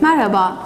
Merhaba, 0.00 0.56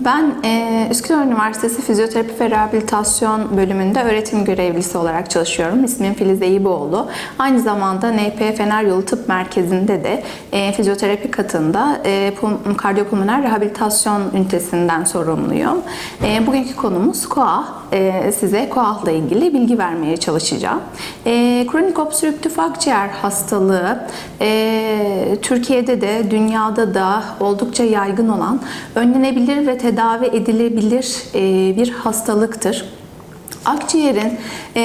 ben 0.00 0.34
e, 0.44 0.86
Üsküdar 0.90 1.24
Üniversitesi 1.26 1.82
Fizyoterapi 1.82 2.40
ve 2.40 2.50
Rehabilitasyon 2.50 3.56
bölümünde 3.56 4.02
öğretim 4.02 4.44
görevlisi 4.44 4.98
olarak 4.98 5.30
çalışıyorum. 5.30 5.84
İsmim 5.84 6.14
Filiz 6.14 6.42
Eyüboğlu. 6.42 7.08
Aynı 7.38 7.60
zamanda 7.60 8.12
NP 8.12 8.56
Fener 8.56 8.82
Yolu 8.82 9.04
Tıp 9.04 9.28
Merkezi'nde 9.28 10.04
de 10.04 10.22
e, 10.52 10.72
fizyoterapi 10.72 11.30
katında 11.30 12.00
e, 12.04 12.32
pul- 12.40 12.76
kardiyopulmoner 12.76 13.42
rehabilitasyon 13.42 14.22
ünitesinden 14.34 15.04
sorumluyum. 15.04 15.78
E, 16.24 16.46
bugünkü 16.46 16.76
konumuz 16.76 17.28
KOAH. 17.28 17.77
E, 17.92 18.32
size 18.32 18.68
KOAH'la 18.68 19.10
ilgili 19.10 19.54
bilgi 19.54 19.78
vermeye 19.78 20.16
çalışacağım. 20.16 20.80
E, 21.26 21.66
kronik 21.72 21.98
obstrüktif 21.98 22.58
akciğer 22.58 23.08
hastalığı 23.08 24.06
e, 24.40 25.38
Türkiye'de 25.42 26.00
de 26.00 26.30
dünyada 26.30 26.94
da 26.94 27.22
oldukça 27.40 27.84
yaygın 27.84 28.28
olan 28.28 28.60
önlenebilir 28.94 29.66
ve 29.66 29.78
tedavi 29.78 30.26
edilebilir 30.26 31.16
bir 31.76 31.90
hastalıktır. 31.90 32.97
Akciğerin 33.68 34.38
e, 34.76 34.82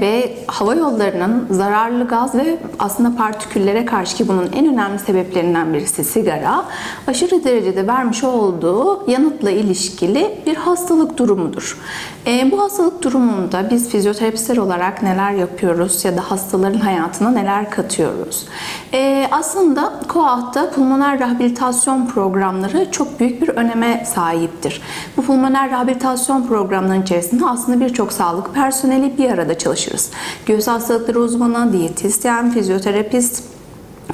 ve 0.00 0.36
hava 0.46 0.74
yollarının 0.74 1.46
zararlı 1.50 2.08
gaz 2.08 2.34
ve 2.34 2.58
aslında 2.78 3.16
partiküllere 3.16 3.84
karşı 3.84 4.16
ki 4.16 4.28
bunun 4.28 4.52
en 4.52 4.66
önemli 4.66 4.98
sebeplerinden 4.98 5.74
birisi 5.74 6.04
sigara, 6.04 6.64
aşırı 7.06 7.44
derecede 7.44 7.86
vermiş 7.86 8.24
olduğu 8.24 9.10
yanıtla 9.10 9.50
ilişkili 9.50 10.38
bir 10.46 10.56
hastalık 10.56 11.18
durumudur. 11.18 11.78
E, 12.26 12.52
bu 12.52 12.62
hastalık 12.62 13.02
durumunda 13.02 13.70
biz 13.70 13.88
fizyoterapistler 13.88 14.56
olarak 14.56 15.02
neler 15.02 15.32
yapıyoruz 15.32 16.04
ya 16.04 16.16
da 16.16 16.30
hastaların 16.30 16.78
hayatına 16.78 17.30
neler 17.30 17.70
katıyoruz? 17.70 18.46
E, 18.92 19.28
aslında 19.30 19.92
KOAH'ta 20.08 20.70
pulmoner 20.70 21.18
rehabilitasyon 21.18 22.06
programları 22.06 22.90
çok 22.90 23.20
büyük 23.20 23.42
bir 23.42 23.48
öneme 23.48 24.04
sahiptir. 24.14 24.82
Bu 25.16 25.22
pulmoner 25.22 25.70
rehabilitasyon 25.70 26.46
programlarının 26.46 27.02
içerisinde 27.02 27.46
aslında 27.46 27.80
birçok 27.80 28.12
sağlık 28.12 28.25
personeli 28.54 29.18
bir 29.18 29.30
arada 29.30 29.58
çalışırız. 29.58 30.10
Göğüs 30.46 30.66
hastalıkları 30.66 31.20
uzmanı, 31.20 31.72
diyetisyen, 31.72 32.50
fizyoterapist, 32.50 33.42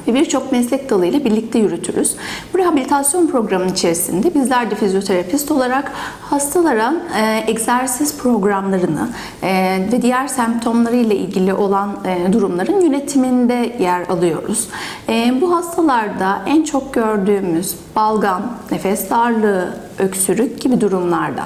ve 0.09 0.15
birçok 0.15 0.53
meslek 0.53 0.91
dalıyla 0.91 1.25
birlikte 1.25 1.59
yürütürüz. 1.59 2.17
Bu 2.55 2.59
rehabilitasyon 2.59 3.27
programının 3.27 3.73
içerisinde 3.73 4.35
bizler 4.35 4.71
de 4.71 4.75
fizyoterapist 4.75 5.51
olarak 5.51 5.93
hastalara 6.21 6.95
e, 7.17 7.45
egzersiz 7.51 8.19
programlarını 8.19 9.09
e, 9.43 9.79
ve 9.93 10.03
diğer 10.03 10.29
semptomlarıyla 10.29 11.15
ilgili 11.15 11.55
olan 11.55 11.97
e, 12.05 12.33
durumların 12.33 12.81
yönetiminde 12.81 13.77
yer 13.81 14.09
alıyoruz. 14.09 14.69
E, 15.09 15.41
bu 15.41 15.57
hastalarda 15.57 16.43
en 16.47 16.63
çok 16.63 16.95
gördüğümüz 16.95 17.75
balgam, 17.97 18.43
nefes 18.71 19.11
darlığı, 19.11 19.77
öksürük 19.98 20.61
gibi 20.61 20.81
durumlarda 20.81 21.45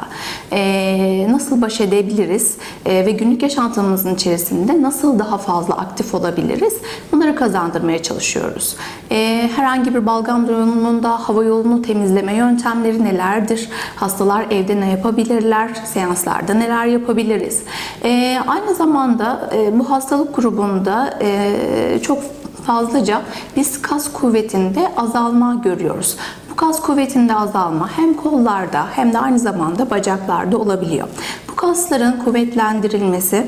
e, 0.52 1.26
nasıl 1.30 1.62
baş 1.62 1.80
edebiliriz 1.80 2.56
e, 2.86 3.06
ve 3.06 3.10
günlük 3.10 3.42
yaşantımızın 3.42 4.14
içerisinde 4.14 4.82
nasıl 4.82 5.18
daha 5.18 5.38
fazla 5.38 5.76
aktif 5.76 6.14
olabiliriz 6.14 6.74
bunları 7.12 7.36
kazandırmaya 7.36 8.02
çalışıyoruz. 8.02 8.76
E, 9.10 9.50
herhangi 9.56 9.94
bir 9.94 10.06
balgam 10.06 10.48
durumunda 10.48 11.10
hava 11.10 11.44
yolunu 11.44 11.82
temizleme 11.82 12.34
yöntemleri 12.34 13.04
nelerdir? 13.04 13.68
Hastalar 13.96 14.46
evde 14.50 14.80
ne 14.80 14.90
yapabilirler? 14.90 15.70
Seanslarda 15.84 16.54
neler 16.54 16.86
yapabiliriz? 16.86 17.62
E, 18.04 18.38
aynı 18.46 18.74
zamanda 18.74 19.50
e, 19.54 19.78
bu 19.78 19.90
hastalık 19.90 20.36
grubunda 20.36 21.18
e, 21.22 21.98
çok 22.02 22.18
fazlaca 22.66 23.22
biz 23.56 23.82
kas 23.82 24.12
kuvvetinde 24.12 24.92
azalma 24.96 25.54
görüyoruz. 25.54 26.16
Kas 26.56 26.80
kuvvetinde 26.80 27.34
azalma 27.34 27.90
hem 27.96 28.14
kollarda 28.14 28.86
hem 28.92 29.12
de 29.12 29.18
aynı 29.18 29.38
zamanda 29.38 29.90
bacaklarda 29.90 30.58
olabiliyor. 30.58 31.08
Bu 31.48 31.56
kasların 31.56 32.24
kuvvetlendirilmesi 32.24 33.46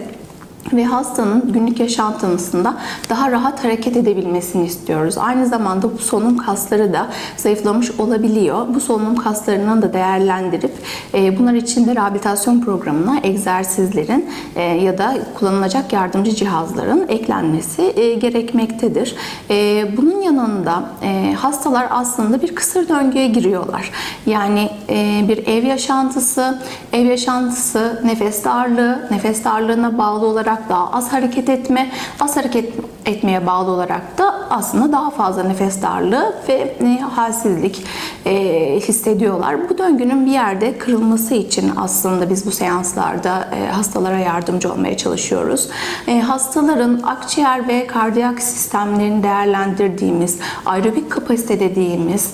ve 0.73 0.85
hastanın 0.85 1.53
günlük 1.53 1.81
yaşantısında 1.81 2.75
daha 3.09 3.31
rahat 3.31 3.65
hareket 3.65 3.97
edebilmesini 3.97 4.67
istiyoruz. 4.67 5.19
Aynı 5.19 5.47
zamanda 5.47 5.93
bu 5.93 5.99
solunum 5.99 6.37
kasları 6.37 6.93
da 6.93 7.07
zayıflamış 7.37 7.91
olabiliyor. 7.91 8.67
Bu 8.75 8.81
solunum 8.81 9.17
kaslarını 9.17 9.83
da 9.83 9.93
değerlendirip 9.93 10.73
e, 11.15 11.39
bunlar 11.39 11.55
için 11.55 11.87
de 11.87 11.95
rehabilitasyon 11.95 12.61
programına 12.61 13.21
egzersizlerin 13.23 14.31
e, 14.57 14.63
ya 14.63 14.99
da 14.99 15.15
kullanılacak 15.39 15.93
yardımcı 15.93 16.35
cihazların 16.35 17.09
eklenmesi 17.09 17.83
e, 17.97 18.15
gerekmektedir. 18.15 19.15
E, 19.51 19.87
bunun 19.97 20.23
yanında 20.23 20.83
e, 21.03 21.35
hastalar 21.39 21.87
aslında 21.91 22.43
bir 22.43 22.55
kısır 22.55 22.89
döngüye 22.89 23.29
giriyorlar. 23.29 23.91
Yani 24.27 24.71
e, 24.89 25.25
bir 25.29 25.47
ev 25.47 25.65
yaşantısı, 25.65 26.59
ev 26.93 27.07
yaşantısı, 27.07 28.03
nefes 28.05 28.45
darlığı, 28.45 29.09
nefes 29.11 29.45
darlığına 29.45 29.99
bağlı 29.99 30.27
olarak 30.27 30.58
daha 30.67 30.89
az 30.93 31.09
hareket 31.09 31.49
etme, 31.49 31.87
az 32.19 32.35
hareket 32.35 32.71
etmeye 33.09 33.47
bağlı 33.47 33.71
olarak 33.71 34.19
da 34.19 34.35
aslında 34.51 34.93
daha 34.93 35.11
fazla 35.11 35.43
nefes 35.43 35.83
darlığı 35.83 36.35
ve 36.49 36.53
e, 36.81 36.99
halsizlik 36.99 37.85
e, 38.27 38.35
hissediyorlar. 38.81 39.71
Bu 39.71 39.79
döngünün 39.79 40.27
bir 40.27 40.31
yerde 40.31 40.79
kırılması 40.79 41.35
için 41.35 41.73
aslında 41.77 42.31
biz 42.31 42.47
bu 42.47 42.51
seanslarda 42.51 43.49
e, 43.57 43.71
hastalara 43.71 44.19
yardımcı 44.19 44.73
olmaya 44.73 44.97
çalışıyoruz. 44.97 45.69
Hastaların 46.27 47.01
akciğer 47.03 47.69
ve 47.69 47.87
kardiyak 47.87 48.43
sistemlerini 48.43 49.23
değerlendirdiğimiz, 49.23 50.39
aerobik 50.67 51.11
kapasite 51.11 51.61
dediğimiz 51.61 52.33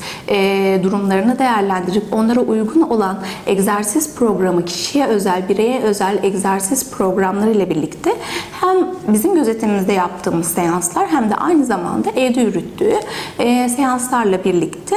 durumlarını 0.83 1.39
değerlendirip 1.39 2.05
onlara 2.13 2.41
uygun 2.41 2.81
olan 2.81 3.19
egzersiz 3.47 4.15
programı 4.15 4.65
kişiye 4.65 5.07
özel, 5.07 5.49
bireye 5.49 5.81
özel 5.81 6.19
egzersiz 6.23 6.91
programları 6.91 7.51
ile 7.51 7.71
birlikte 7.71 8.17
hem 8.65 8.87
bizim 9.09 9.35
gözetimimizde 9.35 9.93
yaptığımız 9.93 10.47
seanslar 10.47 11.09
hem 11.09 11.31
de 11.31 11.35
aynı 11.35 11.65
zamanda 11.65 12.11
evde 12.11 12.41
yürüttüğü 12.41 12.95
e, 13.39 13.69
seanslarla 13.69 14.45
birlikte 14.45 14.97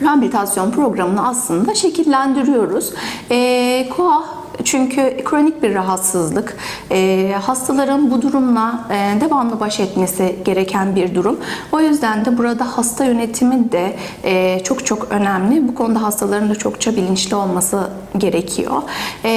rehabilitasyon 0.00 0.70
programını 0.70 1.28
aslında 1.28 1.74
şekillendiriyoruz. 1.74 2.92
E, 3.30 3.88
KOAH 3.96 4.39
çünkü 4.70 5.16
kronik 5.24 5.62
bir 5.62 5.74
rahatsızlık. 5.74 6.56
E, 6.90 7.32
hastaların 7.42 8.10
bu 8.10 8.22
durumla 8.22 8.84
e, 8.90 9.20
devamlı 9.20 9.60
baş 9.60 9.80
etmesi 9.80 10.36
gereken 10.44 10.96
bir 10.96 11.14
durum. 11.14 11.40
O 11.72 11.80
yüzden 11.80 12.24
de 12.24 12.38
burada 12.38 12.76
hasta 12.76 13.04
yönetimi 13.04 13.72
de 13.72 13.96
e, 14.24 14.60
çok 14.64 14.86
çok 14.86 15.06
önemli. 15.10 15.68
Bu 15.68 15.74
konuda 15.74 16.02
hastaların 16.02 16.50
da 16.50 16.54
çokça 16.54 16.96
bilinçli 16.96 17.36
olması 17.36 17.90
gerekiyor. 18.18 18.82
E, 19.24 19.30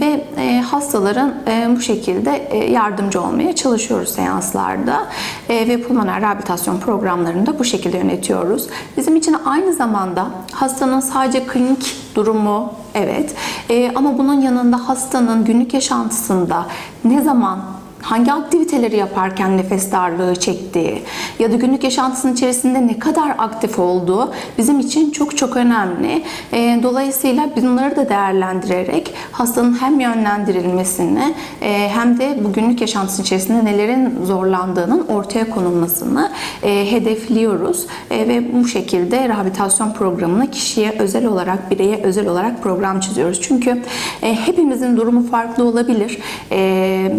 ve 0.00 0.24
e, 0.38 0.60
hastaların 0.60 1.34
e, 1.48 1.68
bu 1.76 1.80
şekilde 1.80 2.48
e, 2.50 2.72
yardımcı 2.72 3.22
olmaya 3.22 3.54
çalışıyoruz 3.54 4.08
seanslarda. 4.08 5.06
E, 5.48 5.68
ve 5.68 5.82
pulmoner 5.82 6.20
rehabilitasyon 6.20 6.78
programlarını 6.78 7.46
da 7.46 7.58
bu 7.58 7.64
şekilde 7.64 7.98
yönetiyoruz. 7.98 8.66
Bizim 8.96 9.16
için 9.16 9.36
aynı 9.44 9.72
zamanda 9.72 10.26
hastanın 10.52 11.00
sadece 11.00 11.46
klinik 11.46 12.01
durumu 12.14 12.72
evet. 12.94 13.34
E, 13.70 13.92
ama 13.94 14.18
bunun 14.18 14.40
yanında 14.40 14.88
hastanın 14.88 15.44
günlük 15.44 15.74
yaşantısında 15.74 16.66
ne 17.04 17.22
zaman 17.22 17.58
hangi 18.02 18.32
aktiviteleri 18.32 18.96
yaparken 18.96 19.56
nefes 19.58 19.92
darlığı 19.92 20.36
çektiği 20.36 21.02
ya 21.38 21.52
da 21.52 21.56
günlük 21.56 21.84
yaşantısının 21.84 22.32
içerisinde 22.32 22.86
ne 22.86 22.98
kadar 22.98 23.34
aktif 23.38 23.78
olduğu 23.78 24.32
bizim 24.58 24.80
için 24.80 25.10
çok 25.10 25.36
çok 25.36 25.56
önemli. 25.56 26.22
E, 26.52 26.80
Dolayısıyla 26.82 27.48
bunları 27.56 27.96
da 27.96 28.08
değerlendirerek 28.08 29.14
hastanın 29.32 29.80
hem 29.80 30.00
yönlendirilmesini 30.00 31.34
e, 31.62 31.88
hem 31.88 32.18
de 32.18 32.38
bu 32.44 32.52
günlük 32.52 32.80
yaşantısının 32.80 33.24
içerisinde 33.24 33.64
nelerin 33.64 34.24
zorlandığının 34.24 35.06
ortaya 35.06 35.50
konulmasını 35.50 36.30
e, 36.62 36.92
hedefliyoruz. 36.92 37.86
Ve 38.10 38.52
bu 38.54 38.68
şekilde 38.68 39.28
rehabilitasyon 39.28 39.92
programını 39.92 40.50
kişiye 40.50 40.94
özel 40.98 41.26
olarak, 41.26 41.70
bireye 41.70 41.96
özel 42.02 42.28
olarak 42.28 42.62
program 42.62 43.00
çiziyoruz. 43.00 43.40
Çünkü 43.42 43.82
hepimizin 44.20 44.96
durumu 44.96 45.26
farklı 45.26 45.64
olabilir. 45.64 46.18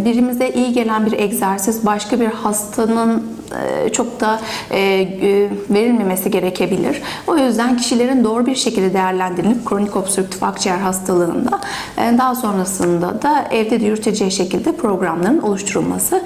Birimize 0.05 0.49
iyi 0.49 0.72
gelen 0.73 1.05
bir 1.05 1.11
egzersiz 1.11 1.85
başka 1.85 2.19
bir 2.19 2.25
hastanın 2.25 3.23
e, 3.61 3.89
çok 3.89 4.19
da 4.19 4.39
e, 4.71 4.79
e, 4.79 5.49
verilmemesi 5.69 6.31
gerekebilir. 6.31 7.01
O 7.27 7.37
yüzden 7.37 7.77
kişilerin 7.77 8.23
doğru 8.23 8.45
bir 8.45 8.55
şekilde 8.55 8.93
değerlendirilip 8.93 9.65
kronik 9.65 9.95
obstrüktif 9.95 10.43
akciğer 10.43 10.77
hastalığında 10.77 11.59
daha 11.97 12.35
sonrasında 12.35 13.21
da 13.21 13.47
evde 13.51 13.81
de 13.81 13.85
yürüteceği 13.85 14.31
şekilde 14.31 14.75
programların 14.75 15.41
oluşturulması 15.41 16.23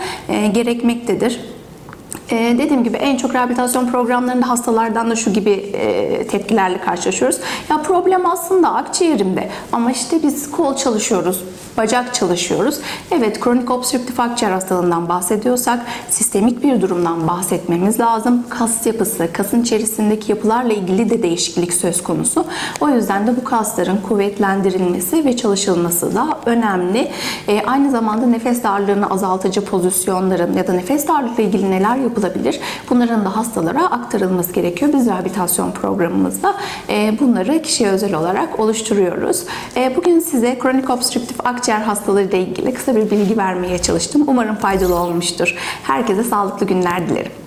gerekmektedir. 0.54 1.40
Ee, 2.32 2.56
dediğim 2.58 2.84
gibi 2.84 2.98
en 2.98 3.18
çok 3.18 3.34
rehabilitasyon 3.34 3.88
programlarında 3.88 4.50
hastalardan 4.50 5.10
da 5.10 5.16
şu 5.16 5.34
gibi 5.34 5.52
e, 5.52 6.28
tepkilerle 6.28 6.82
karşılaşıyoruz. 6.82 7.38
Ya 7.70 7.82
problem 7.82 8.26
aslında 8.26 8.74
akciğerimde 8.74 9.50
ama 9.72 9.92
işte 9.92 10.24
biz 10.24 10.52
kol 10.52 10.76
çalışıyoruz, 10.76 11.44
bacak 11.78 12.14
çalışıyoruz. 12.14 12.80
Evet 13.12 13.40
kronik 13.40 13.72
obstrüktif 13.72 14.20
akciğer 14.20 14.52
hastalığından 14.52 15.10
bahsediyorsak 15.10 15.80
sistemik 16.10 16.64
bir 16.64 16.82
durumdan 16.82 17.28
bahsetmemiz 17.28 18.00
lazım. 18.00 18.44
Kas 18.50 18.86
yapısı, 18.86 19.30
kasın 19.34 19.62
içerisindeki 19.62 20.32
yapılarla 20.32 20.74
ilgili 20.74 21.10
de 21.10 21.24
değişiklik 21.24 21.74
söz 21.74 22.04
konusu. 22.04 22.46
O 22.82 22.90
yüzden 22.90 23.28
de 23.28 23.38
bu 23.38 23.44
kasların 23.44 23.98
kuvvetlendirilmesi 24.10 25.26
ve 25.26 25.38
çalışılması 25.38 26.16
da 26.16 26.28
önemli. 26.46 27.12
E, 27.48 27.62
aynı 27.66 27.92
zamanda 27.92 28.26
nefes 28.26 28.64
darlığını 28.64 29.10
azaltıcı 29.10 29.66
pozisyonların 29.66 30.54
ya 30.54 30.68
da 30.68 30.74
nefes 30.74 31.08
darlıkla 31.08 31.44
ilgili 31.44 31.72
neler 31.72 31.98
yapılabilir? 32.18 32.60
Bunların 32.90 33.26
da 33.26 33.36
hastalara 33.36 33.86
aktarılması 33.86 34.54
gerekiyor. 34.54 34.94
Biz 34.94 35.08
rehabilitasyon 35.08 35.72
programımızda 35.72 36.56
e, 36.90 37.20
bunları 37.20 37.62
kişiye 37.62 37.90
özel 37.90 38.16
olarak 38.16 38.60
oluşturuyoruz. 38.60 39.44
E, 39.76 39.96
bugün 39.96 40.20
size 40.20 40.60
kronik 40.60 40.90
obstrüktif 40.90 41.48
akciğer 41.48 41.82
hastalığı 41.82 42.22
ile 42.22 42.40
ilgili 42.40 42.74
kısa 42.74 42.96
bir 42.96 43.12
bilgi 43.12 43.38
vermeye 43.38 43.78
çalıştım. 43.78 44.24
Umarım 44.28 44.56
faydalı 44.56 44.96
olmuştur. 44.96 45.56
Herkese 45.84 46.24
sağlıklı 46.24 46.66
günler 46.66 47.10
dilerim. 47.10 47.47